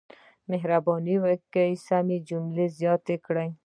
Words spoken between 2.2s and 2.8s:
جملې